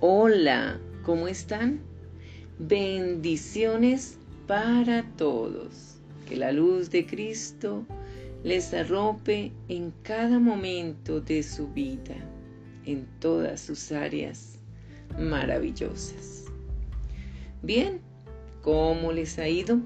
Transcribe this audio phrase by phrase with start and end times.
[0.00, 1.80] Hola, ¿cómo están?
[2.58, 5.96] Bendiciones para todos.
[6.28, 7.86] Que la luz de Cristo
[8.44, 12.14] les arrope en cada momento de su vida,
[12.84, 14.58] en todas sus áreas
[15.18, 16.44] maravillosas.
[17.62, 18.02] Bien,
[18.60, 19.80] ¿cómo les ha ido?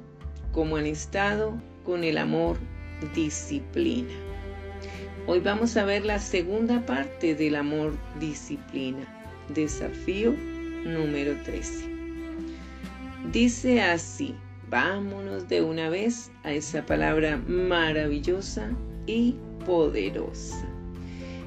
[0.50, 1.54] ¿Cómo han estado
[1.84, 2.56] con el amor
[3.14, 4.10] disciplina?
[5.28, 9.19] Hoy vamos a ver la segunda parte del amor disciplina,
[9.54, 10.34] desafío
[10.84, 11.84] número 13.
[13.32, 14.34] Dice así,
[14.70, 18.70] vámonos de una vez a esa palabra maravillosa
[19.06, 19.34] y
[19.66, 20.66] poderosa,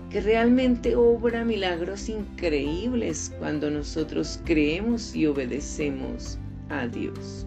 [0.10, 6.38] que realmente obra milagros increíbles cuando nosotros creemos y obedecemos
[6.70, 7.46] a Dios.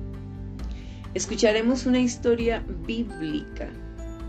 [1.14, 3.70] Escucharemos una historia bíblica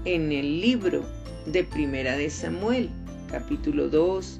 [0.05, 1.03] en el libro
[1.47, 2.89] de Primera de Samuel,
[3.29, 4.39] capítulo 2,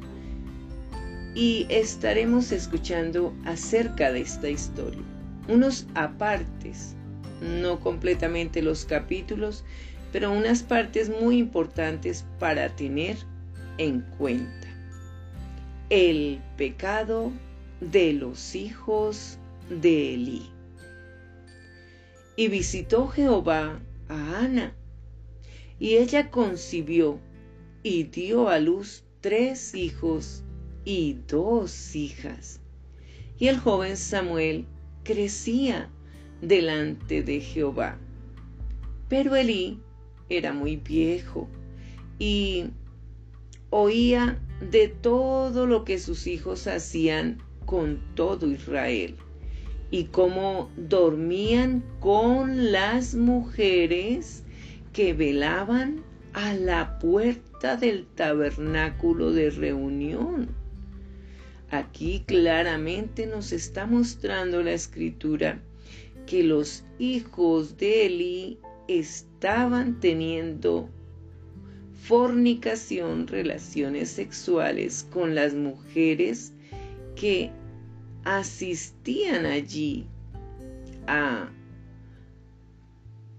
[1.36, 5.02] y estaremos escuchando acerca de esta historia.
[5.48, 6.96] Unos apartes,
[7.42, 9.64] no completamente los capítulos,
[10.12, 13.18] pero unas partes muy importantes para tener
[13.78, 14.68] en cuenta.
[15.90, 17.32] El pecado
[17.82, 19.38] de los hijos
[19.70, 20.50] de Elí.
[22.36, 24.74] Y visitó Jehová a Ana
[25.80, 27.20] y ella concibió
[27.84, 30.44] y dio a luz tres hijos
[30.88, 32.62] y dos hijas.
[33.38, 34.66] Y el joven Samuel
[35.04, 35.90] crecía
[36.42, 37.98] delante de Jehová.
[39.10, 39.82] Pero Elí
[40.30, 41.50] era muy viejo
[42.20, 42.68] y
[43.70, 44.40] oía
[44.72, 49.18] de todo lo que sus hijos hacían con todo Israel
[49.92, 54.46] y cómo dormían con las mujeres
[54.94, 60.57] que velaban a la puerta del tabernáculo de reunión.
[61.70, 65.60] Aquí claramente nos está mostrando la escritura
[66.26, 70.90] que los hijos de Eli estaban teniendo
[72.04, 76.54] fornicación, relaciones sexuales con las mujeres
[77.16, 77.52] que
[78.24, 80.06] asistían allí
[81.08, 81.50] a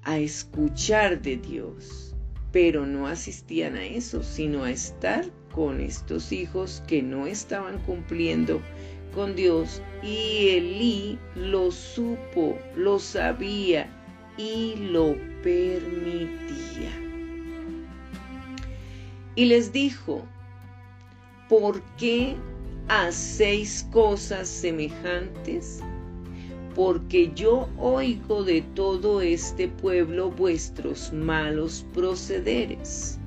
[0.08, 2.14] a escuchar de Dios,
[2.60, 5.24] pero no asistían a eso, sino a estar
[5.54, 8.60] con estos hijos que no estaban cumpliendo
[9.14, 13.88] con Dios y Elí lo supo, lo sabía
[14.36, 15.14] y lo
[15.44, 16.91] permitía.
[19.36, 20.26] Y les dijo,
[21.48, 22.34] ¿por qué
[22.88, 25.80] hacéis cosas semejantes?
[26.78, 33.18] Porque yo oigo de todo este pueblo vuestros malos procederes.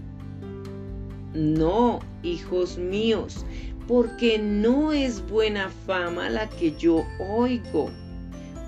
[1.34, 3.45] No, hijos míos,
[3.89, 7.91] porque no es buena fama la que yo oigo,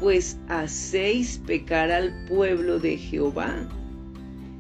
[0.02, 3.56] pues hacéis pecar al pueblo de Jehová.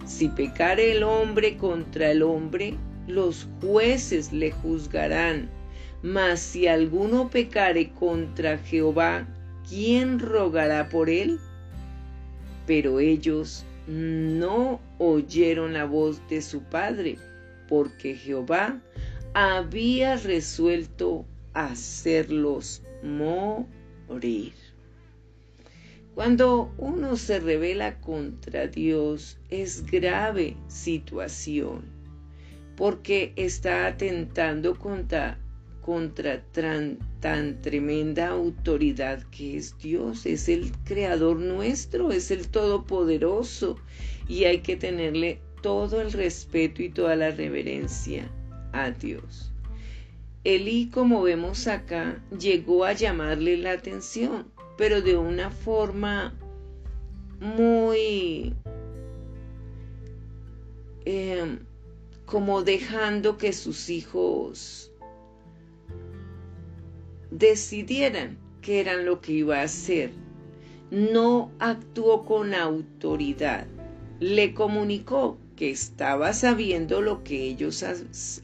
[0.05, 2.75] Si pecare el hombre contra el hombre,
[3.07, 5.49] los jueces le juzgarán.
[6.01, 9.27] Mas si alguno pecare contra Jehová,
[9.73, 11.39] ¿quién rogará por él?
[12.67, 17.17] Pero ellos no oyeron la voz de su padre,
[17.67, 18.79] porque Jehová
[19.33, 21.25] había resuelto
[21.55, 24.53] hacerlos morir.
[26.13, 31.81] Cuando uno se revela contra Dios es grave situación,
[32.75, 35.39] porque está atentando contra
[35.83, 36.97] contra tan,
[37.61, 43.77] tremenda autoridad que es Dios, es el creador nuestro, es el todopoderoso
[44.27, 48.31] y hay que tenerle todo el respeto y toda la reverencia
[48.71, 49.51] a Dios.
[50.45, 56.33] Elí, como vemos acá, llegó a llamarle la atención, pero de una forma
[57.39, 58.53] muy
[61.05, 61.59] em,
[62.25, 64.92] como dejando que sus hijos
[67.37, 70.11] decidieran qué eran lo que iba a hacer.
[70.91, 73.65] No actuó con autoridad.
[74.19, 77.83] Le comunicó que estaba sabiendo lo que ellos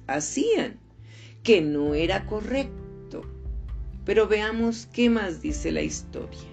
[0.07, 0.80] hacían,
[1.44, 3.21] que no era correcto.
[4.06, 6.50] Pero veamos qué más dice la historia.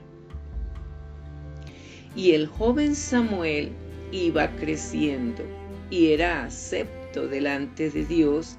[2.14, 3.72] Y el joven Samuel
[4.12, 5.42] iba creciendo
[5.90, 8.56] y era acepto delante de Dios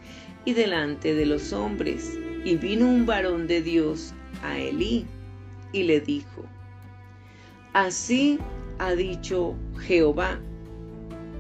[0.48, 5.06] y delante de los hombres y vino un varón de Dios a Elí
[5.74, 6.46] y le dijo,
[7.74, 8.40] Así
[8.80, 10.40] ha dicho Jehová,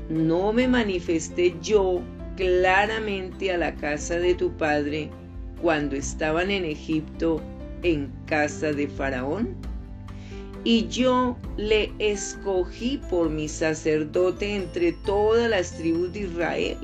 [0.09, 2.01] no me manifesté yo
[2.35, 5.09] claramente a la casa de tu padre
[5.61, 7.41] cuando estaban en Egipto
[7.83, 9.55] en casa de Faraón?
[10.65, 16.77] Y yo le escogí por mi sacerdote entre todas las tribus de Israel,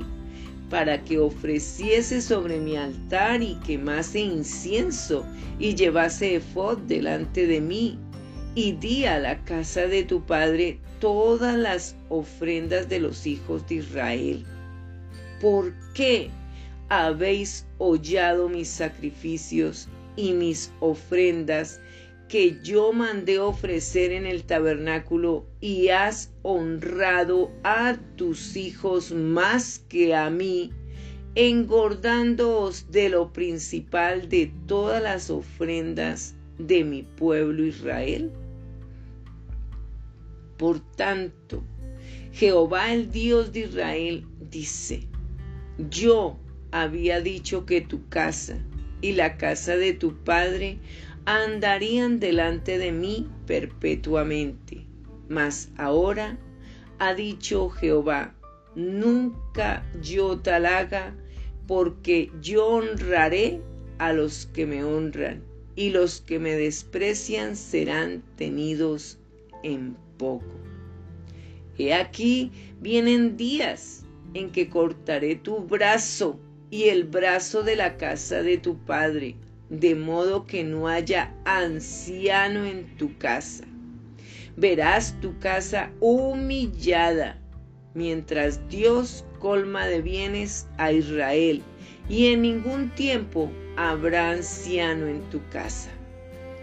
[0.70, 5.26] para que ofreciese sobre mi altar y quemase incienso
[5.60, 8.00] y llevase efod delante de mí.
[8.56, 13.76] Y di a la casa de tu padre todas las ofrendas de los hijos de
[13.76, 14.46] Israel.
[15.42, 16.30] ¿Por qué
[16.90, 21.82] habéis hollado mis sacrificios y mis ofrendas
[22.34, 30.16] que yo mandé ofrecer en el tabernáculo y has honrado a tus hijos más que
[30.16, 30.72] a mí,
[31.36, 38.32] engordándoos de lo principal de todas las ofrendas de mi pueblo Israel?
[40.58, 41.64] Por tanto,
[42.32, 45.08] Jehová el Dios de Israel dice,
[45.92, 46.40] yo
[46.72, 48.58] había dicho que tu casa
[49.02, 50.80] y la casa de tu padre
[51.26, 54.86] andarían delante de mí perpetuamente.
[55.30, 56.38] Mas ahora
[57.00, 58.36] ha dicho Jehová,
[58.76, 61.16] nunca yo tal haga,
[61.68, 63.62] porque yo honraré
[63.98, 65.44] a los que me honran,
[65.76, 69.18] y los que me desprecian serán tenidos
[69.64, 70.60] en poco.
[71.78, 76.40] He aquí vienen días en que cortaré tu brazo
[76.70, 79.36] y el brazo de la casa de tu padre,
[79.74, 83.64] de modo que no haya anciano en tu casa.
[84.56, 87.42] Verás tu casa humillada,
[87.96, 91.64] mientras Dios colma de bienes a Israel,
[92.08, 95.90] y en ningún tiempo habrá anciano en tu casa.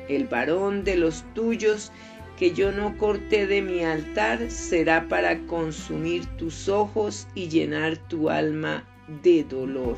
[0.09, 1.91] El varón de los tuyos
[2.39, 8.31] que yo no corté de mi altar será para consumir tus ojos y llenar tu
[8.31, 8.85] alma
[9.23, 9.97] de dolor.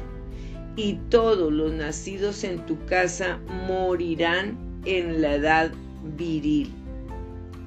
[0.76, 5.72] Y todos los nacidos en tu casa morirán en la edad
[6.16, 6.72] viril.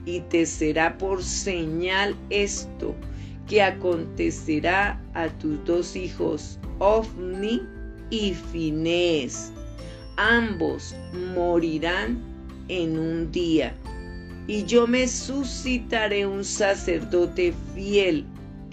[0.06, 2.96] Y te será por señal esto
[3.48, 7.62] que acontecerá a tus dos hijos, Ofni
[8.10, 9.52] y Finés.
[10.18, 10.96] Ambos
[11.36, 12.18] morirán
[12.68, 13.76] en un día
[14.48, 18.26] y yo me suscitaré un sacerdote fiel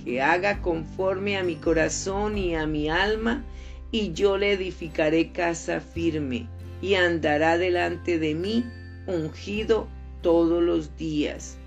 [0.05, 3.43] que haga conforme a mi corazón y a mi alma,
[3.93, 6.49] y yo le edificaré casa firme,
[6.81, 8.65] y andará delante de mí
[9.07, 9.87] ungido
[10.23, 11.59] todos los días.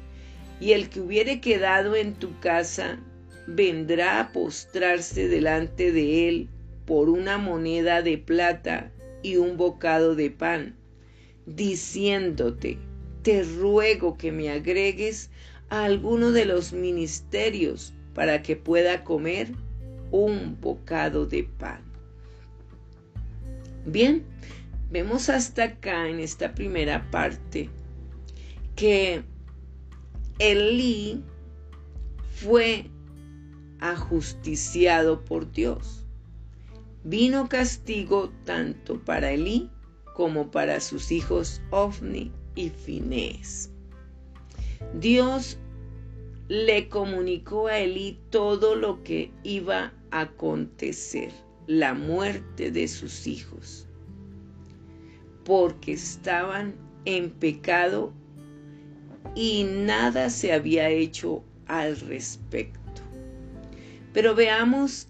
[0.59, 2.99] Y el que hubiere quedado en tu casa,
[3.47, 6.49] vendrá a postrarse delante de él
[6.85, 10.75] por una moneda de plata y un bocado de pan,
[11.45, 12.79] diciéndote,
[13.21, 15.29] te ruego que me agregues
[15.69, 19.49] a alguno de los ministerios para que pueda comer
[20.11, 21.84] un bocado de pan.
[23.85, 24.25] Bien,
[24.89, 27.69] vemos hasta acá en esta primera parte
[28.75, 29.23] que
[30.39, 31.23] Elí
[32.35, 32.89] fue
[33.79, 36.05] ajusticiado por Dios.
[37.03, 39.69] Vino castigo tanto para Elí
[40.15, 43.69] como para sus hijos Ofni y Finés.
[44.99, 45.57] Dios
[46.47, 51.31] le comunicó a Elí todo lo que iba a acontecer,
[51.67, 53.87] la muerte de sus hijos,
[55.43, 58.13] porque estaban en pecado
[59.35, 63.01] y nada se había hecho al respecto.
[64.13, 65.07] Pero veamos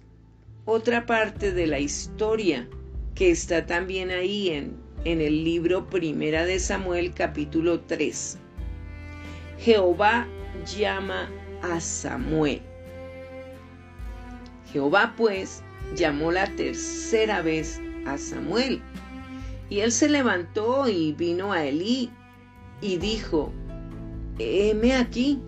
[0.66, 2.68] otra parte de la historia
[3.14, 8.40] que está también ahí en en el libro Primera de Samuel capítulo 3.
[9.60, 10.28] Jehová
[10.76, 11.30] llama
[11.62, 12.62] a Samuel.
[14.74, 15.62] Jehová pues
[15.96, 18.82] llamó la tercera vez a Samuel.
[19.70, 22.10] Y él se levantó y vino a Elí
[22.82, 23.52] y dijo,
[24.40, 25.40] heme aquí,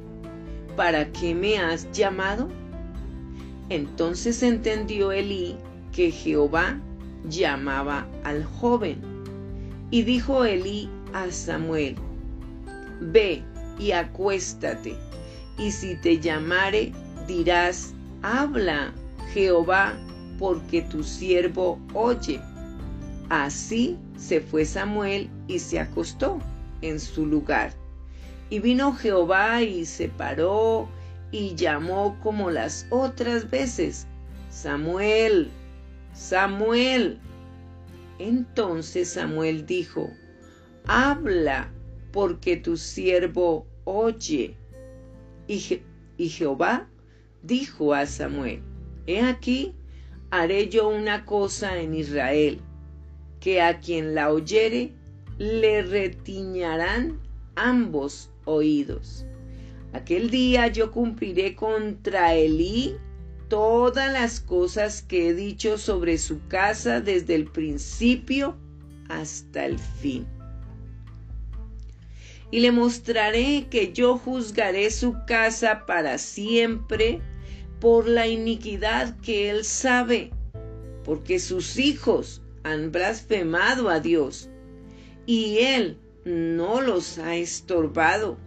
[0.75, 2.49] ¿para qué me has llamado?
[3.69, 5.57] Entonces entendió Elí
[5.91, 6.79] que Jehová
[7.27, 9.01] llamaba al joven
[9.91, 11.95] y dijo Elí a Samuel,
[12.99, 13.43] Ve
[13.79, 14.95] y acuéstate,
[15.57, 16.91] y si te llamare,
[17.27, 18.93] dirás, habla
[19.33, 19.93] Jehová,
[20.37, 22.39] porque tu siervo oye.
[23.29, 26.39] Así se fue Samuel y se acostó
[26.81, 27.73] en su lugar.
[28.49, 30.87] Y vino Jehová y se paró
[31.31, 34.07] y llamó como las otras veces,
[34.49, 35.49] Samuel,
[36.13, 37.19] Samuel.
[38.19, 40.09] Entonces Samuel dijo,
[40.85, 41.69] Habla,
[42.11, 44.55] porque tu siervo oye.
[45.47, 45.59] Y,
[46.29, 46.87] Jehová
[47.43, 48.61] dijo a Samuel,
[49.05, 49.75] He aquí,
[50.31, 52.59] haré yo una cosa en Israel,
[53.39, 54.91] que a quien la oyere
[55.37, 57.19] le retiñarán
[57.55, 59.25] ambos oídos.
[59.93, 62.95] Aquel día yo cumpliré contra Elí
[63.47, 68.57] todas las cosas que he dicho sobre su casa desde el principio
[69.09, 70.25] hasta el fin.
[72.51, 77.21] Y le mostraré que yo juzgaré su casa para siempre
[77.79, 80.31] por la iniquidad que él sabe,
[81.03, 84.49] porque sus hijos han blasfemado a Dios
[85.25, 88.37] y él no los ha estorbado.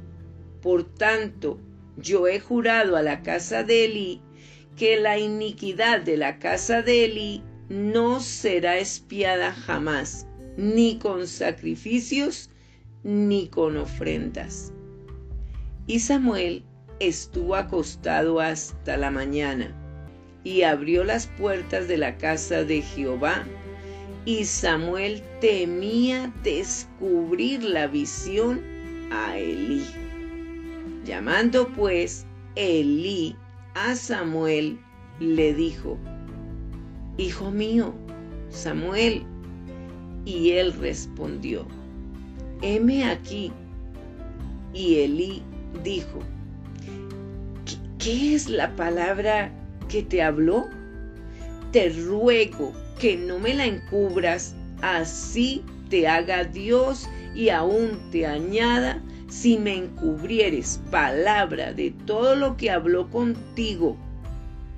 [0.60, 1.58] Por tanto,
[1.96, 4.20] yo he jurado a la casa de Eli
[4.76, 12.50] que la iniquidad de la casa de Eli no será espiada jamás, ni con sacrificios,
[13.02, 14.72] ni con ofrendas.
[15.86, 16.64] Y Samuel
[17.00, 19.74] estuvo acostado hasta la mañana,
[20.44, 23.44] y abrió las puertas de la casa de Jehová,
[24.24, 28.60] y Samuel temía descubrir la visión
[29.10, 29.84] a Elí.
[31.04, 33.34] Llamando pues Elí
[33.74, 34.78] a Samuel,
[35.18, 35.98] le dijo,
[37.20, 37.94] Hijo mío,
[38.48, 39.24] Samuel.
[40.24, 41.66] Y él respondió,
[42.62, 43.52] heme aquí.
[44.72, 45.42] Y Elí
[45.82, 46.20] dijo,
[48.00, 49.52] ¿qué es la palabra
[49.88, 50.68] que te habló?
[51.70, 59.02] Te ruego que no me la encubras, así te haga Dios y aún te añada
[59.28, 63.96] si me encubrieres palabra de todo lo que habló contigo.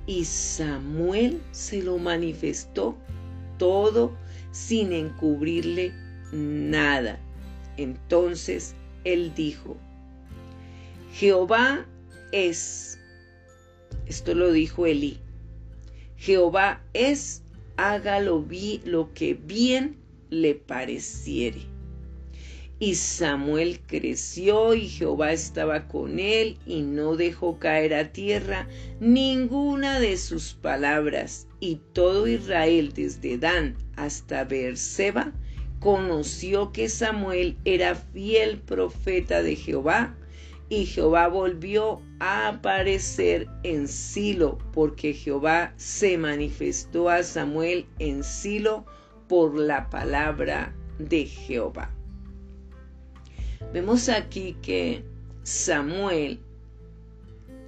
[0.07, 2.97] Y Samuel se lo manifestó
[3.57, 4.13] todo
[4.51, 5.93] sin encubrirle
[6.33, 7.19] nada.
[7.77, 8.75] Entonces
[9.05, 9.77] él dijo,
[11.15, 11.87] Jehová
[12.33, 12.92] es,
[14.07, 15.19] esto lo dijo Elí,
[16.17, 17.43] Jehová es,
[17.77, 19.97] hágalo vi, lo que bien
[20.31, 21.61] le pareciere.
[22.79, 28.67] Y Samuel creció y Jehová estaba con él y no dejó caer a tierra
[28.99, 31.47] ninguna de sus palabras.
[31.61, 35.33] Y todo Israel desde Dan hasta Beerseba
[35.79, 40.17] conoció que Samuel era fiel profeta de Jehová
[40.73, 48.87] y Jehová volvió a aparecer en Silo porque Jehová se manifestó a Samuel en Silo
[49.29, 51.91] por la palabra de Jehová.
[53.75, 55.05] Vemos aquí que
[55.43, 56.41] Samuel,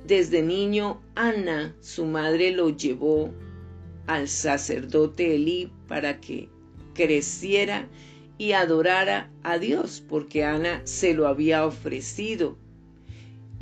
[0.06, 3.30] desde niño, Ana, su madre, lo llevó
[4.06, 6.49] al sacerdote Elí para que
[6.94, 7.87] creciera
[8.38, 12.63] y adorara a Dios, porque Ana se lo había ofrecido.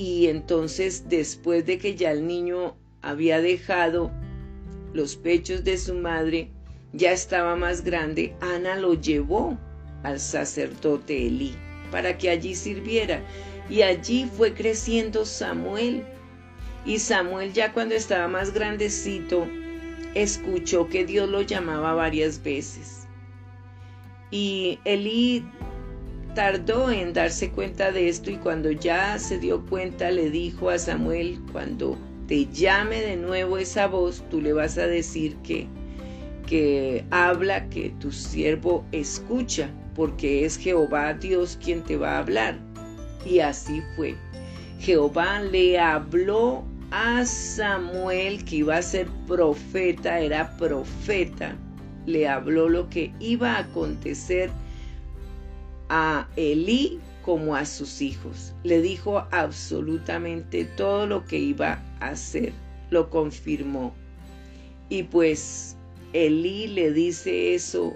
[0.04, 4.10] Y entonces, después de que ya el niño había dejado
[4.92, 6.50] los pechos de su madre,
[6.92, 9.56] ya estaba más grande, Ana lo llevó
[10.02, 11.54] al sacerdote Elí
[11.92, 13.22] para que allí sirviera.
[13.70, 16.02] Y allí fue creciendo Samuel.
[16.84, 19.46] Y Samuel ya cuando estaba más grandecito,
[20.16, 23.06] escuchó que Dios lo llamaba varias veces.
[24.32, 25.44] Y Elí
[26.34, 30.78] tardó en darse cuenta de esto y cuando ya se dio cuenta le dijo a
[30.78, 35.66] Samuel, cuando te llame de nuevo esa voz, tú le vas a decir que,
[36.46, 42.58] que habla, que tu siervo escucha porque es Jehová Dios quien te va a hablar.
[43.24, 44.16] Y así fue.
[44.78, 51.54] Jehová le habló a Samuel que iba a ser profeta, era profeta.
[52.06, 54.50] Le habló lo que iba a acontecer
[55.94, 58.54] a Elí como a sus hijos.
[58.64, 62.54] Le dijo absolutamente todo lo que iba a hacer.
[62.88, 63.94] Lo confirmó.
[64.88, 65.76] Y pues
[66.14, 67.94] Elí le dice eso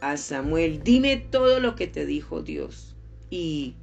[0.00, 2.94] a Samuel, dime todo lo que te dijo Dios.
[3.28, 3.74] Y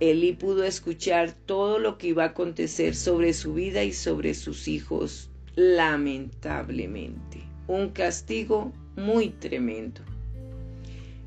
[0.00, 4.68] Elí pudo escuchar todo lo que iba a acontecer sobre su vida y sobre sus
[4.68, 7.42] hijos, lamentablemente.
[7.66, 10.00] Un castigo muy tremendo.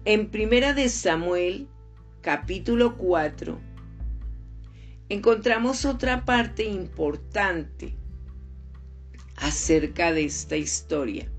[0.10, 1.68] En Primera de Samuel,
[2.22, 3.60] capítulo 4,
[5.10, 7.94] encontramos otra parte importante
[9.36, 11.30] acerca de esta historia.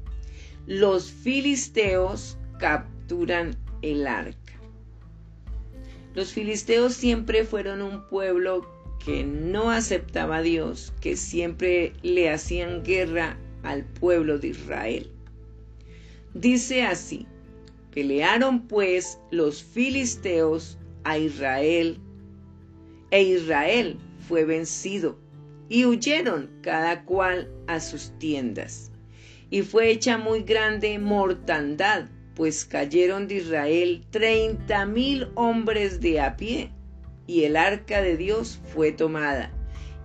[0.66, 4.60] Los filisteos capturan el arca.
[6.12, 8.70] Los filisteos siempre fueron un pueblo
[9.02, 15.10] que no aceptaba a Dios, que siempre le hacían guerra al pueblo de Israel.
[16.34, 17.26] Dice así,
[17.92, 21.98] pelearon pues los filisteos a Israel,
[23.10, 23.96] e Israel
[24.28, 25.18] fue vencido,
[25.68, 28.90] y huyeron cada cual a sus tiendas,
[29.50, 36.36] y fue hecha muy grande mortandad pues cayeron de Israel treinta mil hombres de a
[36.36, 36.70] pie,
[37.26, 39.50] y el arca de Dios fue tomada,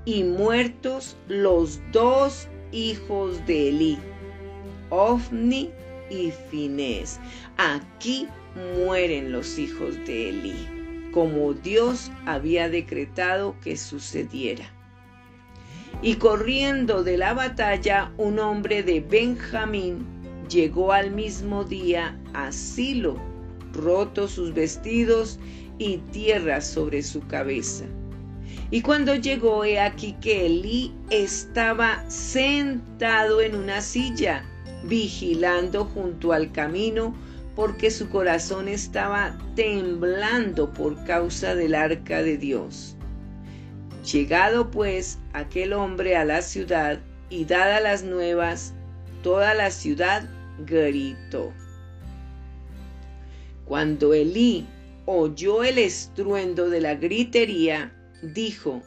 [0.04, 4.00] y muertos los dos hijos de Elí,
[4.90, 5.70] Ofni
[6.10, 7.20] y Finés.
[7.58, 8.28] Aquí
[8.78, 14.66] mueren los hijos de Elí, como Dios había decretado que sucediera.
[16.02, 20.06] Y corriendo de la batalla, un hombre de Benjamín
[20.50, 23.18] llegó al mismo día a Silo,
[23.72, 25.40] roto sus vestidos
[25.78, 27.86] y tierra sobre su cabeza.
[28.72, 34.44] Y cuando llegó, he aquí que Elí estaba sentado en una silla,
[34.86, 37.16] vigilando junto al camino,
[37.56, 42.96] porque su corazón estaba temblando por causa del arca de Dios.
[44.12, 48.74] Llegado pues aquel hombre a la ciudad y dadas las nuevas,
[49.22, 50.28] toda la ciudad
[50.66, 51.54] gritó.
[53.66, 54.68] Cuando Elí
[55.06, 58.82] oyó el estruendo de la gritería, dijo,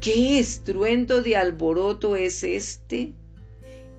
[0.00, 3.14] ¿qué estruendo de alboroto es este?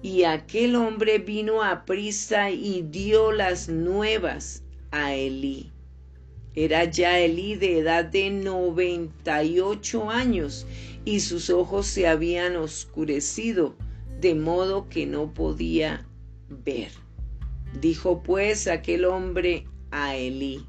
[0.03, 5.71] Y aquel hombre vino a prisa y dio las nuevas a Elí.
[6.55, 10.67] Era ya Elí de edad de noventa y ocho años
[11.05, 13.75] y sus ojos se habían oscurecido,
[14.19, 16.05] de modo que no podía
[16.49, 16.91] ver.
[17.79, 20.65] Dijo pues aquel hombre a Elí,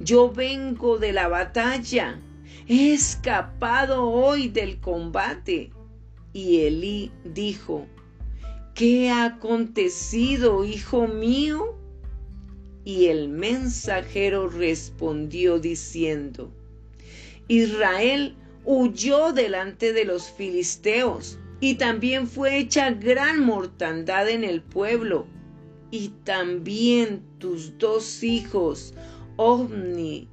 [0.00, 2.20] yo vengo de la batalla,
[2.66, 5.70] he escapado hoy del combate.
[6.32, 7.86] Y Elí dijo,
[8.74, 11.78] ¿qué ha acontecido, hijo mío?
[12.84, 16.50] Y el mensajero respondió diciendo,
[17.48, 25.26] Israel huyó delante de los filisteos, y también fue hecha gran mortandad en el pueblo,
[25.90, 28.94] y también tus dos hijos,
[29.36, 30.28] Ovni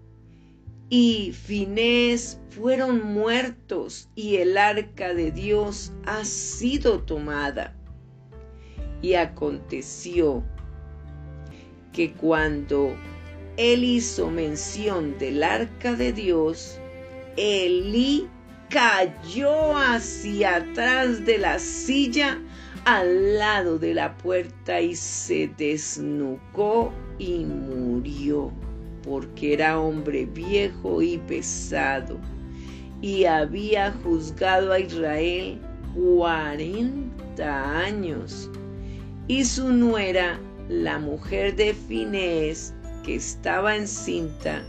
[0.90, 7.79] y Finés, fueron muertos, y el arca de Dios ha sido tomada.
[9.02, 10.44] Y aconteció
[11.94, 12.96] que cuando
[13.58, 16.80] él hizo mención del arca de Dios,
[17.36, 18.28] Elí
[18.70, 22.40] cayó hacia atrás de la silla
[22.86, 28.52] al lado de la puerta y se desnucó y murió,
[29.04, 32.18] porque era hombre viejo y pesado,
[33.02, 35.60] y había juzgado a Israel
[35.96, 38.50] cuarenta años.
[39.30, 40.40] Y su nuera
[40.70, 44.66] la mujer de Finés, que estaba encinta,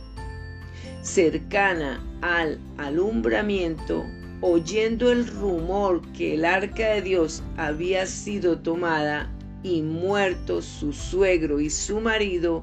[1.00, 4.04] cercana al alumbramiento,
[4.42, 11.58] oyendo el rumor que el arca de Dios había sido tomada y muerto su suegro
[11.58, 12.62] y su marido,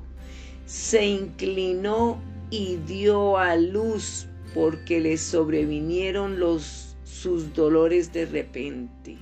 [0.68, 9.18] se inclinó y dio a luz porque le sobrevinieron los sus dolores de repente.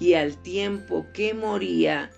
[0.00, 2.10] Y al tiempo que moría,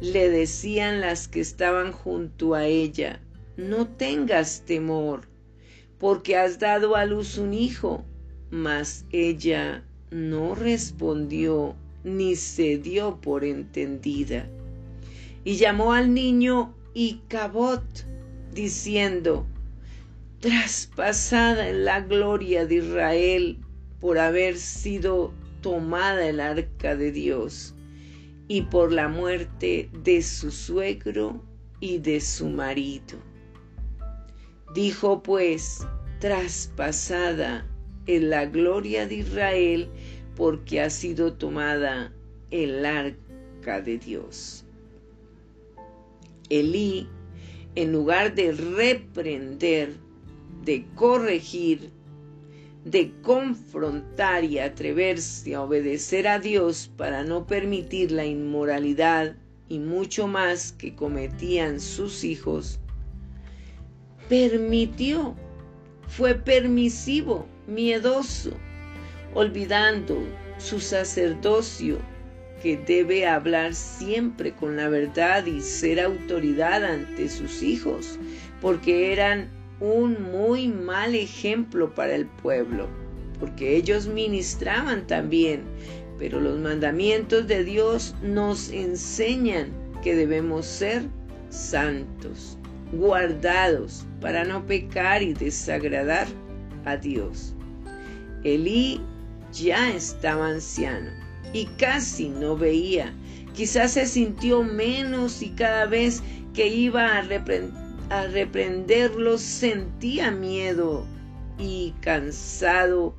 [0.00, 3.20] le decían las que estaban junto a ella,
[3.56, 5.28] no tengas temor,
[5.98, 8.04] porque has dado a luz un hijo.
[8.50, 14.48] Mas ella no respondió ni se dio por entendida.
[15.44, 17.84] Y llamó al niño Icabot,
[18.54, 19.46] diciendo,
[20.40, 23.58] traspasada en la gloria de Israel
[24.00, 27.74] por haber sido tomada el arca de Dios
[28.48, 31.42] y por la muerte de su suegro
[31.80, 33.18] y de su marido.
[34.74, 35.86] Dijo pues,
[36.18, 37.66] traspasada
[38.06, 39.88] en la gloria de Israel,
[40.34, 42.12] porque ha sido tomada
[42.50, 44.64] el arca de Dios.
[46.48, 47.08] Elí,
[47.74, 49.94] en lugar de reprender,
[50.64, 51.90] de corregir,
[52.84, 59.36] de confrontar y atreverse a obedecer a Dios para no permitir la inmoralidad
[59.68, 62.80] y mucho más que cometían sus hijos,
[64.28, 65.34] permitió,
[66.06, 68.52] fue permisivo, miedoso,
[69.34, 70.16] olvidando
[70.58, 71.98] su sacerdocio
[72.62, 78.18] que debe hablar siempre con la verdad y ser autoridad ante sus hijos,
[78.60, 79.48] porque eran
[79.80, 82.88] un muy mal ejemplo para el pueblo,
[83.38, 85.62] porque ellos ministraban también,
[86.18, 89.70] pero los mandamientos de Dios nos enseñan
[90.02, 91.04] que debemos ser
[91.50, 92.58] santos,
[92.92, 96.26] guardados para no pecar y desagradar
[96.84, 97.54] a Dios.
[98.44, 99.00] Elí
[99.52, 101.10] ya estaba anciano
[101.52, 103.12] y casi no veía
[103.58, 106.22] Quizás se sintió menos y cada vez
[106.54, 107.24] que iba a,
[108.10, 111.04] a reprenderlos sentía miedo
[111.58, 113.14] y cansado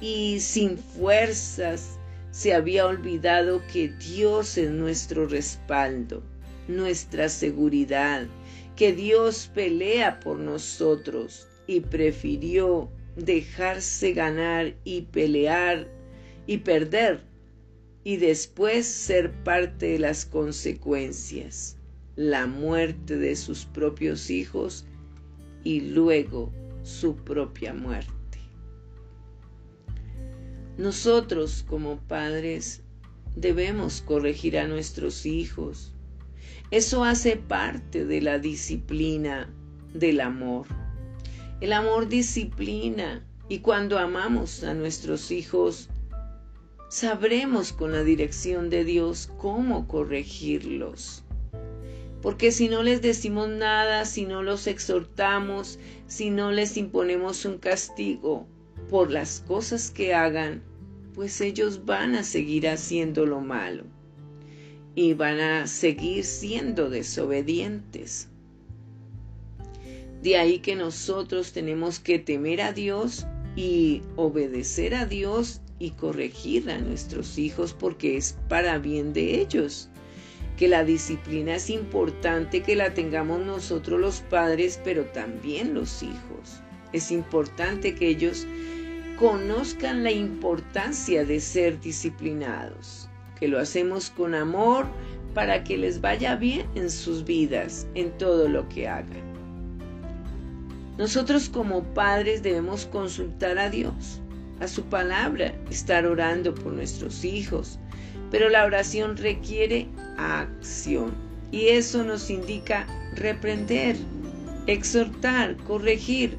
[0.00, 1.98] y sin fuerzas.
[2.30, 6.22] Se había olvidado que Dios es nuestro respaldo,
[6.68, 8.26] nuestra seguridad,
[8.76, 15.88] que Dios pelea por nosotros y prefirió dejarse ganar y pelear
[16.46, 17.22] y perder
[18.04, 21.77] y después ser parte de las consecuencias,
[22.18, 24.84] la muerte de sus propios hijos
[25.62, 26.52] y luego
[26.82, 28.40] su propia muerte.
[30.76, 32.82] Nosotros como padres
[33.36, 35.94] debemos corregir a nuestros hijos.
[36.72, 39.48] Eso hace parte de la disciplina
[39.94, 40.66] del amor.
[41.60, 45.88] El amor disciplina y cuando amamos a nuestros hijos,
[46.90, 51.22] sabremos con la dirección de Dios cómo corregirlos.
[52.22, 57.58] Porque si no les decimos nada, si no los exhortamos, si no les imponemos un
[57.58, 58.46] castigo
[58.90, 60.62] por las cosas que hagan,
[61.14, 63.84] pues ellos van a seguir haciendo lo malo
[64.94, 68.28] y van a seguir siendo desobedientes.
[70.22, 76.68] De ahí que nosotros tenemos que temer a Dios y obedecer a Dios y corregir
[76.70, 79.87] a nuestros hijos porque es para bien de ellos.
[80.58, 86.60] Que la disciplina es importante que la tengamos nosotros los padres, pero también los hijos.
[86.92, 88.44] Es importante que ellos
[89.18, 94.86] conozcan la importancia de ser disciplinados, que lo hacemos con amor
[95.32, 99.28] para que les vaya bien en sus vidas, en todo lo que hagan.
[100.98, 104.20] Nosotros como padres debemos consultar a Dios,
[104.58, 107.78] a su palabra, estar orando por nuestros hijos,
[108.30, 111.12] pero la oración requiere acción
[111.50, 113.96] y eso nos indica reprender,
[114.66, 116.36] exhortar, corregir,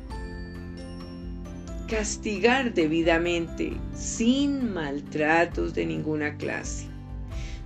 [1.87, 6.85] castigar debidamente, sin maltratos de ninguna clase.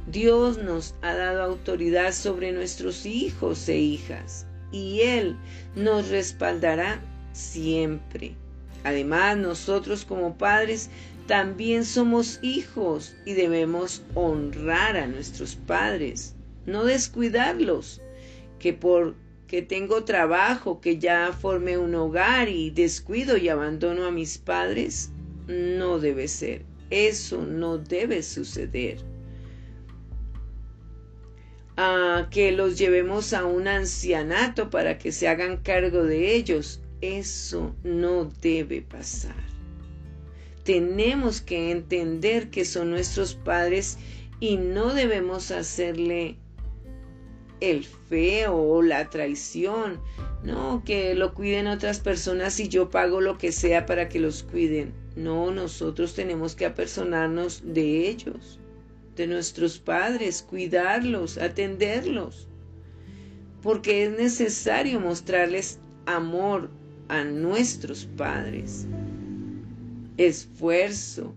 [0.08, 5.36] Dios nos ha dado autoridad sobre nuestros hijos e hijas y Él
[5.76, 7.00] nos respaldará
[7.32, 8.36] siempre.
[8.84, 10.90] Además, nosotros como padres
[11.28, 18.02] también somos hijos y debemos honrar a nuestros padres, no descuidarlos,
[18.60, 19.16] que por
[19.48, 25.12] que tengo trabajo, que ya formé un hogar y descuido y abandono a mis padres,
[25.48, 26.66] no debe ser.
[26.90, 28.98] Eso no debe suceder
[31.78, 36.82] a que los llevemos a un ancianato para que se hagan cargo de ellos.
[37.02, 39.36] Eso no debe pasar.
[40.64, 43.98] Tenemos que entender que son nuestros padres
[44.40, 46.38] y no debemos hacerle
[47.60, 50.00] el feo o la traición.
[50.44, 54.44] No, que lo cuiden otras personas y yo pago lo que sea para que los
[54.44, 54.94] cuiden.
[55.16, 58.60] No, nosotros tenemos que apersonarnos de ellos
[59.16, 62.48] de nuestros padres, cuidarlos, atenderlos,
[63.62, 66.70] porque es necesario mostrarles amor
[67.10, 68.88] a nuestros padres,
[70.18, 71.34] esfuerzo,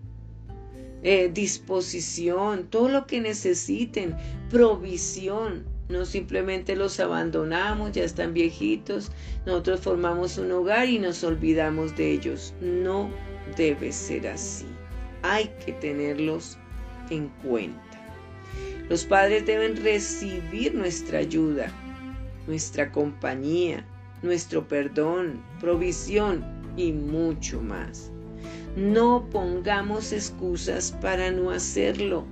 [1.02, 4.16] eh, disposición, todo lo que necesiten,
[4.50, 5.64] provisión.
[5.88, 9.12] No simplemente los abandonamos, ya están viejitos,
[9.46, 12.54] nosotros formamos un hogar y nos olvidamos de ellos.
[12.60, 13.08] No
[13.56, 14.66] debe ser así.
[15.22, 16.58] Hay que tenerlos
[17.10, 17.80] en cuenta.
[18.88, 21.72] Los padres deben recibir nuestra ayuda,
[22.48, 23.84] nuestra compañía,
[24.22, 26.44] nuestro perdón, provisión
[26.76, 28.10] y mucho más.
[28.76, 32.26] No pongamos excusas para no hacerlo.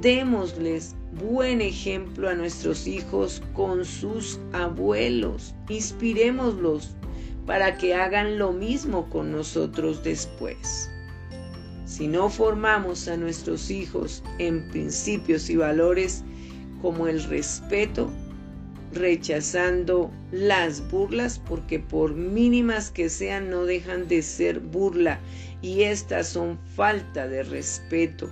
[0.00, 5.54] Démosles buen ejemplo a nuestros hijos con sus abuelos.
[5.68, 6.96] Inspirémoslos
[7.46, 10.90] para que hagan lo mismo con nosotros después.
[11.84, 16.24] Si no formamos a nuestros hijos en principios y valores
[16.80, 18.10] como el respeto,
[18.92, 25.20] rechazando las burlas, porque por mínimas que sean no dejan de ser burla
[25.62, 28.30] y estas son falta de respeto.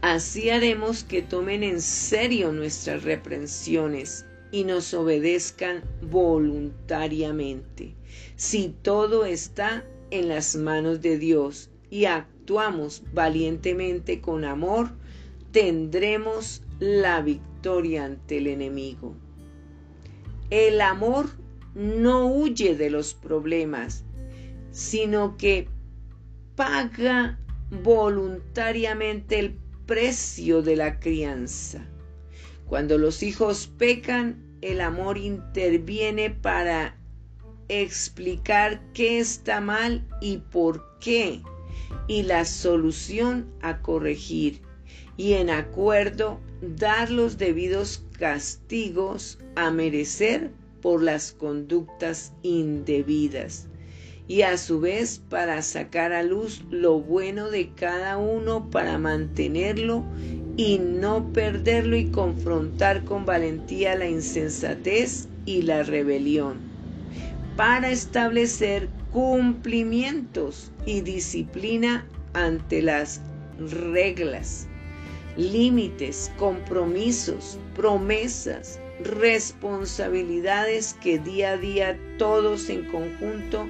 [0.00, 7.94] Así haremos que tomen en serio nuestras reprensiones y nos obedezcan voluntariamente.
[8.36, 14.90] Si todo está en las manos de Dios y actuamos valientemente con amor,
[15.52, 19.14] tendremos la victoria ante el enemigo.
[20.50, 21.26] El amor
[21.74, 24.04] no huye de los problemas,
[24.70, 25.68] sino que
[26.56, 27.38] paga
[27.82, 31.84] voluntariamente el precio de la crianza.
[32.66, 36.96] Cuando los hijos pecan, el amor interviene para
[37.68, 41.42] explicar qué está mal y por qué,
[42.08, 44.62] y la solución a corregir,
[45.16, 46.40] y en acuerdo
[46.76, 50.50] dar los debidos castigos a merecer
[50.80, 53.66] por las conductas indebidas
[54.26, 60.04] y a su vez para sacar a luz lo bueno de cada uno para mantenerlo
[60.56, 66.58] y no perderlo y confrontar con valentía la insensatez y la rebelión,
[67.56, 73.20] para establecer cumplimientos y disciplina ante las
[73.58, 74.68] reglas,
[75.36, 83.66] límites, compromisos, promesas, responsabilidades que día a día todos en conjunto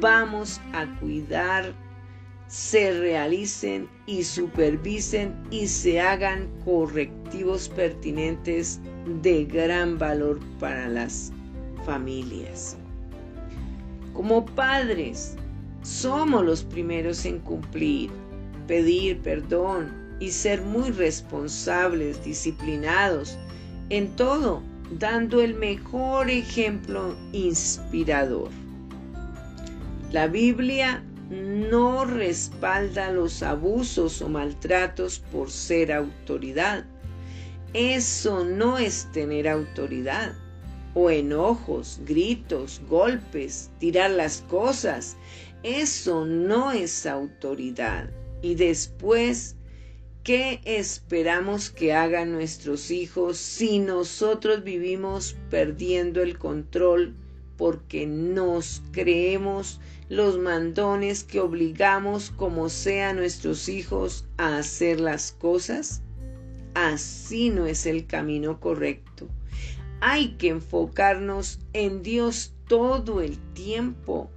[0.00, 1.72] vamos a cuidar,
[2.48, 8.80] se realicen y supervisen y se hagan correctivos pertinentes
[9.22, 11.32] de gran valor para las
[11.84, 12.76] familias.
[14.12, 15.36] Como padres,
[15.82, 18.10] somos los primeros en cumplir,
[18.66, 23.38] pedir perdón y ser muy responsables, disciplinados
[23.90, 24.62] en todo,
[24.98, 28.50] dando el mejor ejemplo inspirador.
[30.12, 36.84] La Biblia no respalda los abusos o maltratos por ser autoridad.
[37.74, 40.34] Eso no es tener autoridad.
[40.94, 45.16] O enojos, gritos, golpes, tirar las cosas.
[45.62, 48.08] Eso no es autoridad.
[48.40, 49.56] Y después,
[50.26, 57.14] ¿qué esperamos que hagan nuestros hijos si nosotros vivimos perdiendo el control
[57.56, 65.30] porque nos creemos los mandones que obligamos como sea a nuestros hijos a hacer las
[65.30, 66.02] cosas?
[66.74, 69.28] Así no es el camino correcto.
[70.00, 74.28] Hay que enfocarnos en Dios todo el tiempo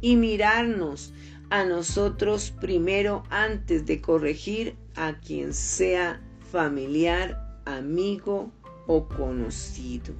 [0.00, 1.12] y mirarnos
[1.52, 6.18] a nosotros primero antes de corregir a quien sea
[6.50, 8.50] familiar, amigo
[8.86, 10.14] o conocido.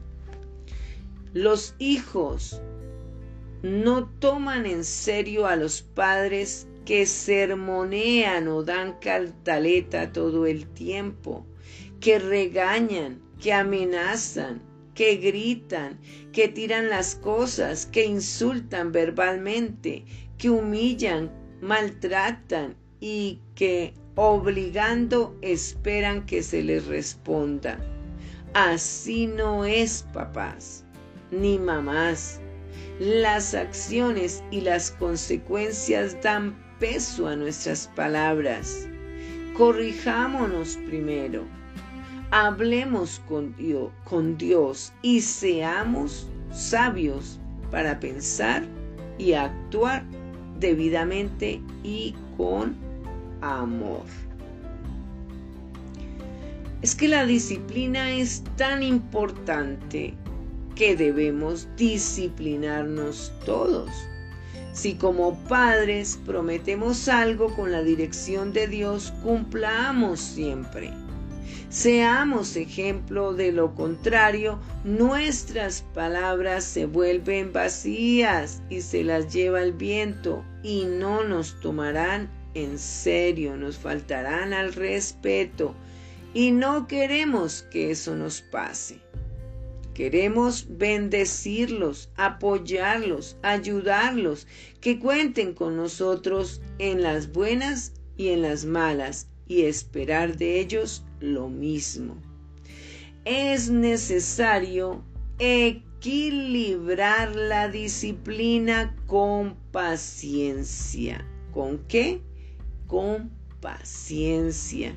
[1.33, 2.61] Los hijos
[3.62, 11.47] no toman en serio a los padres que sermonean o dan caltaleta todo el tiempo,
[11.99, 14.61] que regañan, que amenazan,
[14.95, 15.99] que gritan,
[16.33, 20.05] que tiran las cosas, que insultan verbalmente,
[20.42, 27.78] que humillan, maltratan y que obligando esperan que se les responda.
[28.52, 30.85] Así no es, papás,
[31.31, 32.40] ni mamás,
[32.98, 38.88] las acciones y las consecuencias dan peso a nuestras palabras.
[39.57, 41.44] Corrijámonos primero.
[42.33, 47.38] Hablemos con Dios, con Dios y seamos sabios
[47.70, 48.64] para pensar
[49.18, 50.05] y actuar
[50.62, 52.75] debidamente y con
[53.42, 54.05] amor.
[56.81, 60.14] Es que la disciplina es tan importante
[60.75, 63.90] que debemos disciplinarnos todos.
[64.72, 70.90] Si como padres prometemos algo con la dirección de Dios, cumplamos siempre.
[71.72, 79.72] Seamos ejemplo de lo contrario, nuestras palabras se vuelven vacías y se las lleva el
[79.72, 85.74] viento y no nos tomarán en serio, nos faltarán al respeto
[86.35, 88.98] y no queremos que eso nos pase.
[89.94, 94.46] Queremos bendecirlos, apoyarlos, ayudarlos,
[94.82, 101.05] que cuenten con nosotros en las buenas y en las malas y esperar de ellos
[101.20, 102.16] lo mismo.
[103.24, 105.05] Es necesario
[105.38, 111.26] equilibrar la disciplina con paciencia.
[111.52, 112.20] ¿Con qué?
[112.87, 114.96] Con paciencia.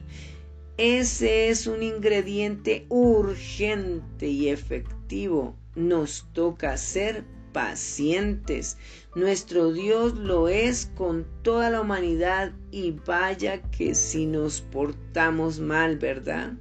[0.77, 5.55] Ese es un ingrediente urgente y efectivo.
[5.75, 7.23] Nos toca ser
[7.55, 8.77] pacientes.
[9.15, 15.97] Nuestro Dios lo es con toda la humanidad y vaya que si nos portamos mal,
[15.97, 16.51] ¿verdad?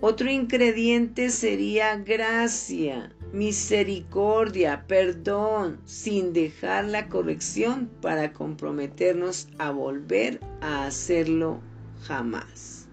[0.00, 10.86] Otro ingrediente sería gracia, misericordia, perdón, sin dejar la corrección para comprometernos a volver a
[10.86, 11.60] hacerlo
[12.02, 12.86] jamás.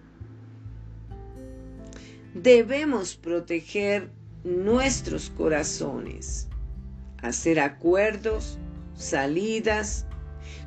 [2.33, 4.09] Debemos proteger
[4.43, 6.47] nuestros corazones,
[7.23, 8.59] hacer acuerdos,
[8.95, 10.05] salidas,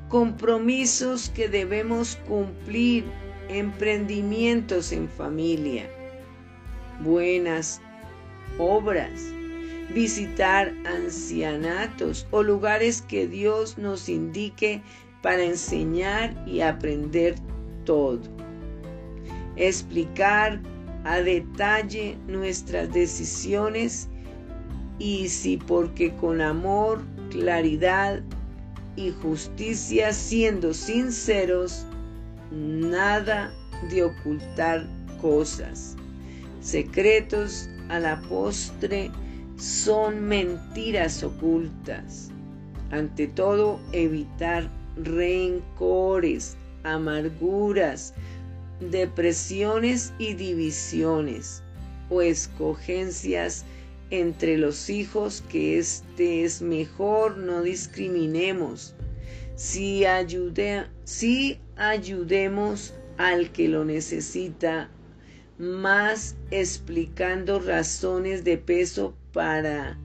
[0.09, 3.05] compromisos que debemos cumplir
[3.49, 5.89] emprendimientos en familia,
[7.01, 7.81] buenas
[8.59, 9.23] obras,
[9.95, 14.83] visitar ancianatos o lugares que Dios nos indique
[15.23, 17.37] para enseñar y aprender
[17.85, 18.21] todo.
[19.57, 20.61] Explicar
[21.05, 24.09] a detalle nuestras decisiones
[24.99, 28.23] y si porque con amor, claridad
[28.97, 31.85] y justicia, siendo sinceros,
[32.51, 33.53] nada
[33.91, 34.87] de ocultar
[35.21, 35.97] cosas,
[36.61, 39.11] secretos a la postre
[39.57, 42.31] son mentiras ocultas.
[42.91, 48.15] Ante todo, evitar rencores, amarguras,
[48.81, 51.63] depresiones y divisiones
[52.11, 53.65] o escogencias
[54.11, 58.95] entre los hijos que este es mejor no discriminemos.
[59.55, 60.05] Si,
[61.05, 64.91] si ayudemos al que lo necesita,
[65.59, 69.99] más explicando razones de peso para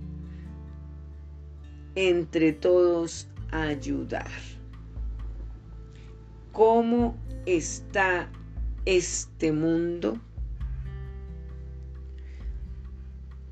[1.95, 4.29] entre todos ayudar.
[6.53, 8.29] ¿Cómo está
[8.85, 10.19] este mundo?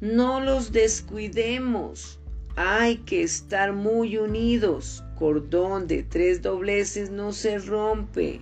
[0.02, 2.22] No los descuidemos.
[2.56, 5.04] Hay que estar muy unidos.
[5.18, 8.40] Cordón de tres dobleces no se rompe.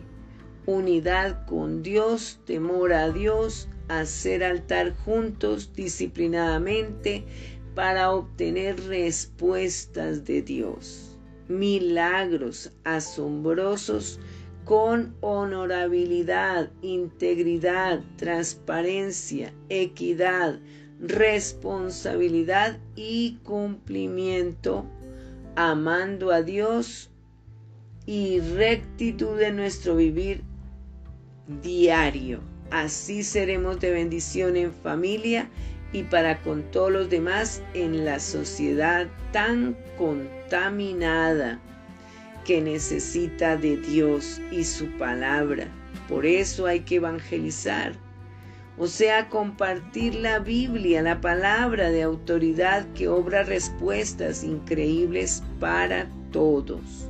[0.67, 7.25] Unidad con Dios, temor a Dios, hacer altar juntos disciplinadamente
[7.73, 11.17] para obtener respuestas de Dios.
[11.47, 14.19] Milagros asombrosos
[14.63, 20.59] con honorabilidad, integridad, transparencia, equidad,
[20.99, 24.85] responsabilidad y cumplimiento,
[25.55, 27.09] amando a Dios
[28.05, 30.41] y rectitud de nuestro vivir
[31.61, 32.41] diario.
[32.71, 35.49] Así seremos de bendición en familia
[35.93, 41.59] y para con todos los demás en la sociedad tan contaminada
[42.43, 45.67] que necesita de Dios y su palabra.
[46.07, 47.93] Por eso hay que evangelizar,
[48.77, 57.09] o sea, compartir la Biblia, la palabra de autoridad que obra respuestas increíbles para todos.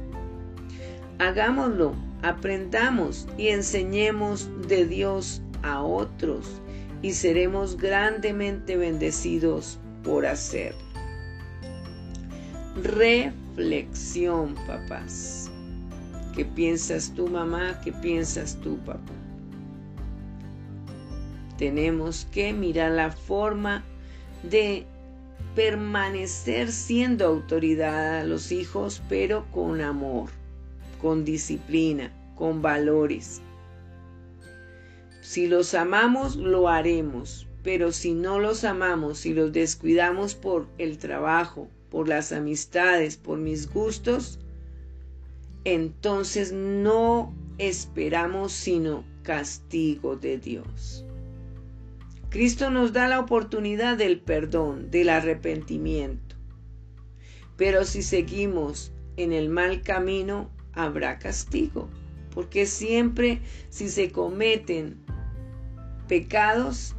[1.20, 6.62] Hagámoslo, aprendamos y enseñemos de Dios a otros
[7.02, 10.80] y seremos grandemente bendecidos por hacerlo.
[12.82, 15.52] Reflexión, papás.
[16.34, 17.82] ¿Qué piensas tú, mamá?
[17.84, 19.17] ¿Qué piensas tú, papá?
[21.58, 23.84] Tenemos que mirar la forma
[24.44, 24.86] de
[25.56, 30.30] permanecer siendo autoridad a los hijos, pero con amor,
[31.02, 33.42] con disciplina, con valores.
[35.22, 40.98] Si los amamos, lo haremos, pero si no los amamos, si los descuidamos por el
[41.00, 44.40] trabajo, por las amistades, por mis gustos,
[45.64, 51.04] entonces no esperamos sino castigo de Dios.
[52.30, 56.36] Cristo nos da la oportunidad del perdón, del arrepentimiento.
[57.56, 61.90] Pero si seguimos en el mal camino, habrá castigo,
[62.34, 64.98] porque siempre si se cometen
[66.08, 66.96] pecados,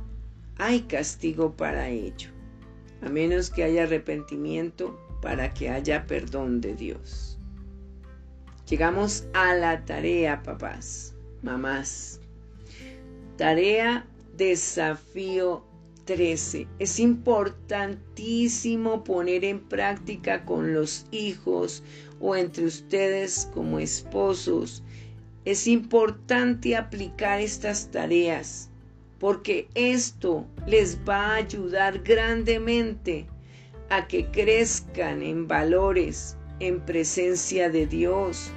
[0.56, 2.30] hay castigo para ello,
[3.02, 7.38] a menos que haya arrepentimiento para que haya perdón de Dios.
[8.68, 12.20] Llegamos a la tarea, papás, mamás.
[13.36, 14.06] Tarea
[14.38, 15.62] desafío
[16.06, 16.66] 13.
[16.78, 21.82] Es importantísimo poner en práctica con los hijos
[22.20, 24.82] o entre ustedes como esposos.
[25.44, 28.70] Es importante aplicar estas tareas
[29.18, 33.26] porque esto les va a ayudar grandemente
[33.90, 38.50] a que crezcan en valores, en presencia de Dios,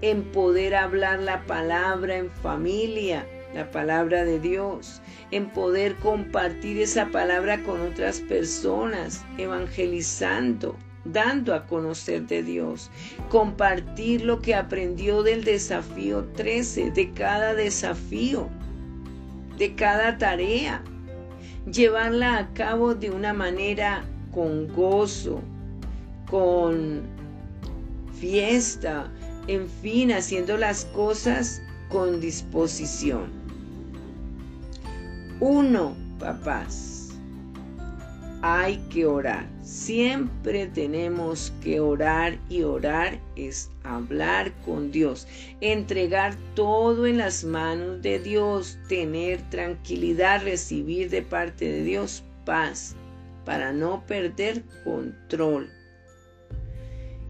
[0.00, 5.00] en poder hablar la palabra en familia, la palabra de Dios,
[5.30, 12.90] en poder compartir esa palabra con otras personas, evangelizando, dando a conocer de Dios,
[13.28, 18.48] compartir lo que aprendió del desafío 13, de cada desafío
[19.58, 20.82] de cada tarea,
[21.70, 25.40] llevarla a cabo de una manera con gozo,
[26.28, 27.02] con
[28.18, 29.10] fiesta,
[29.46, 33.43] en fin, haciendo las cosas con disposición.
[35.40, 37.10] Uno, papás.
[38.40, 39.48] hay que orar.
[39.62, 45.26] Siempre tenemos que orar y orar es hablar con Dios,
[45.60, 52.94] entregar todo en las manos de Dios, tener tranquilidad, recibir de parte de Dios paz
[53.44, 55.68] para no perder control.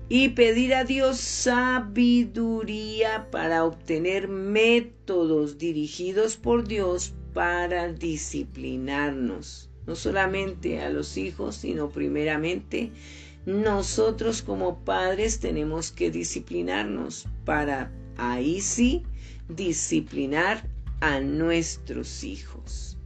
[0.08, 10.80] Y pedir a Dios sabiduría para obtener métodos dirigidos por Dios para disciplinarnos no solamente
[10.80, 12.90] a los hijos, sino primeramente
[13.44, 19.02] nosotros como padres tenemos que disciplinarnos para ahí sí
[19.48, 20.66] disciplinar
[21.00, 22.96] a nuestros hijos.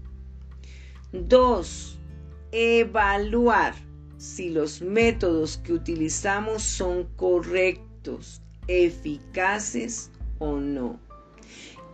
[1.13, 1.99] Dos,
[2.53, 3.75] evaluar
[4.19, 11.01] si los métodos que utilizamos son correctos, eficaces o no.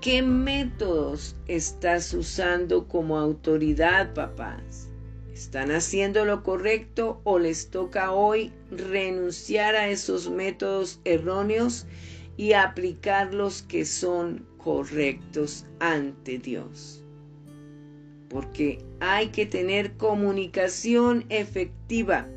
[0.04, 4.90] ¿Qué métodos estás usando como autoridad, papás?
[5.32, 11.86] ¿Están haciendo lo correcto o les toca hoy renunciar a esos métodos erróneos
[12.36, 17.02] y aplicar los que son correctos ante Dios?
[18.28, 22.28] Porque hay que tener comunicación efectiva.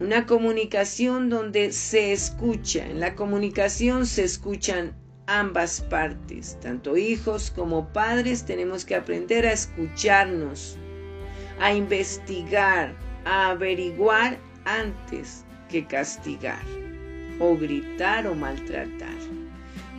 [0.00, 2.84] Una comunicación donde se escucha.
[2.84, 4.96] En la comunicación se escuchan
[5.26, 10.78] ambas partes, tanto hijos como padres, tenemos que aprender a escucharnos,
[11.60, 16.62] a investigar, a averiguar antes que castigar
[17.40, 19.18] o gritar o maltratar,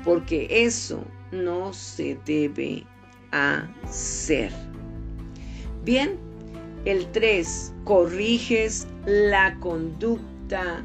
[0.03, 2.85] porque eso no se debe
[3.31, 4.51] hacer.
[5.83, 6.17] Bien,
[6.85, 10.81] el 3, corriges la conducta,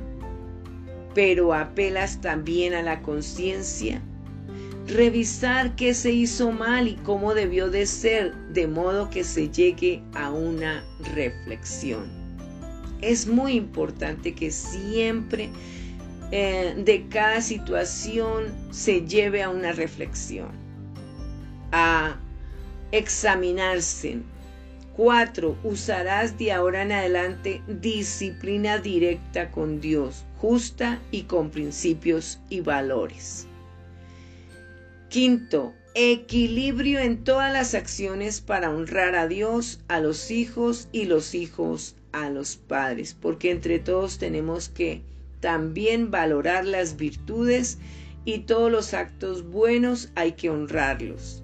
[1.15, 4.03] pero apelas también a la conciencia
[4.87, 10.03] revisar qué se hizo mal y cómo debió de ser, de modo que se llegue
[10.15, 12.11] a una reflexión.
[13.01, 15.51] Es muy importante que siempre
[16.31, 20.51] eh, de cada situación se lleve a una reflexión,
[21.73, 22.17] a
[22.93, 24.19] examinarse.
[24.97, 32.61] Cuatro, usarás de ahora en adelante disciplina directa con Dios, justa y con principios y
[32.61, 33.47] valores.
[35.13, 41.35] Quinto, equilibrio en todas las acciones para honrar a Dios, a los hijos y los
[41.35, 45.03] hijos a los padres, porque entre todos tenemos que
[45.41, 47.77] también valorar las virtudes
[48.25, 51.43] y todos los actos buenos hay que honrarlos.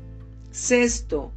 [0.50, 1.30] Sexto,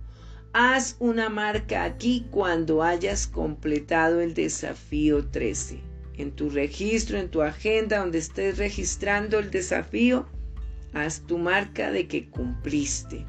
[0.53, 5.81] haz una marca aquí cuando hayas completado el desafío 13.
[6.17, 10.27] En tu registro, en tu agenda donde estés registrando el desafío,
[10.93, 13.25] haz tu marca de que cumpliste.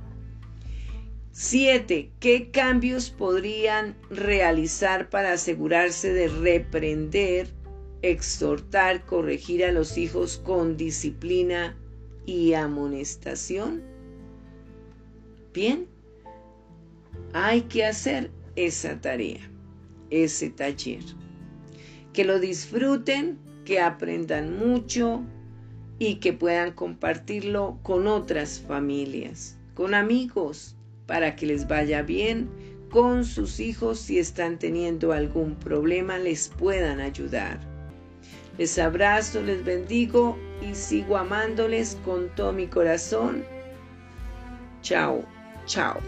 [1.33, 2.11] 7.
[2.21, 7.49] ¿Qué cambios podrían realizar para asegurarse de reprender,
[8.03, 11.75] exhortar, corregir a los hijos con disciplina
[12.27, 13.83] y amonestación?
[15.55, 15.87] Bien,
[17.33, 19.51] hay que hacer esa tarea,
[20.11, 21.03] ese taller.
[22.13, 25.23] Que lo disfruten, que aprendan mucho,
[26.05, 30.75] y que puedan compartirlo con otras familias, con amigos,
[31.07, 32.51] para que les vaya bien,
[32.91, 37.61] con sus hijos si están teniendo algún problema, les puedan ayudar.
[38.59, 43.45] Les abrazo, les bendigo y sigo amándoles con todo mi corazón.
[44.83, 45.25] Chao,
[45.67, 46.01] chao.